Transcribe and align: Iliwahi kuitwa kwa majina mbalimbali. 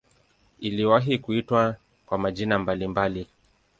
Iliwahi 0.59 1.17
kuitwa 1.19 1.75
kwa 2.05 2.17
majina 2.17 2.59
mbalimbali. 2.59 3.27